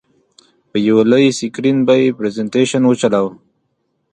[0.69, 3.31] په یو لوی سکرین به یې پرزینټېشن وچلوو.